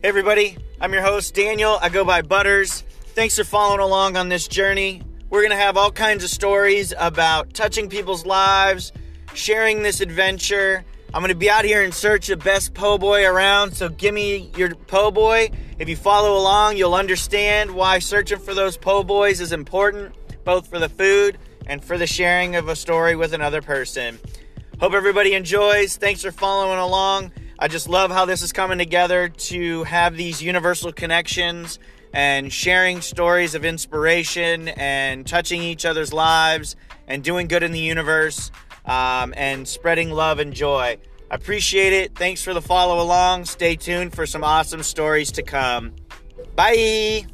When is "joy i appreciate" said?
40.54-41.92